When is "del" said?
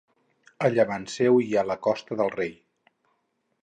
2.25-2.35